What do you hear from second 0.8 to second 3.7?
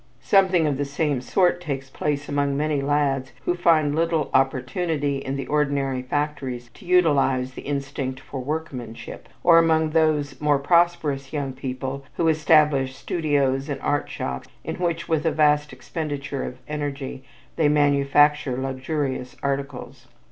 same sort takes place among many lads who